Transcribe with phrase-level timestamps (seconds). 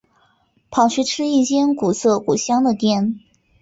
[0.71, 3.19] 跑去吃一间古色古香的店